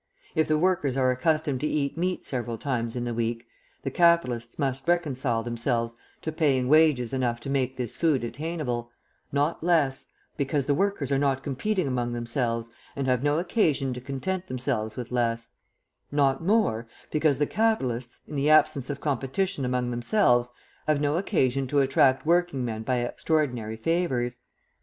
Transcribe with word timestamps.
If 0.33 0.47
the 0.47 0.57
workers 0.57 0.97
are 0.97 1.11
accustomed 1.11 1.61
to 1.61 1.67
eat 1.67 1.95
meat 1.95 2.25
several 2.25 2.57
times 2.57 2.95
in 2.95 3.03
the 3.05 3.13
week, 3.13 3.45
the 3.83 3.91
capitalists 3.91 4.57
must 4.57 4.87
reconcile 4.87 5.43
themselves 5.43 5.95
to 6.23 6.31
paying 6.31 6.67
wages 6.67 7.13
enough 7.13 7.39
to 7.41 7.51
make 7.51 7.77
this 7.77 7.95
food 7.95 8.23
attainable, 8.23 8.89
not 9.31 9.63
less, 9.63 10.09
because 10.37 10.65
the 10.65 10.73
workers 10.73 11.11
are 11.11 11.19
not 11.19 11.43
competing 11.43 11.87
among 11.87 12.13
themselves 12.13 12.71
and 12.95 13.05
have 13.05 13.21
no 13.21 13.37
occasion 13.37 13.93
to 13.93 14.01
content 14.01 14.47
themselves 14.47 14.95
with 14.95 15.11
less; 15.11 15.51
not 16.11 16.43
more, 16.43 16.87
because 17.11 17.37
the 17.37 17.45
capitalists, 17.45 18.21
in 18.27 18.33
the 18.33 18.49
absence 18.49 18.89
of 18.89 19.01
competition 19.01 19.63
among 19.65 19.91
themselves, 19.91 20.51
have 20.87 20.99
no 20.99 21.15
occasion 21.15 21.67
to 21.67 21.79
attract 21.79 22.25
working 22.25 22.65
men 22.65 22.81
by 22.81 23.01
extraordinary 23.01 23.77
favours. 23.77 24.39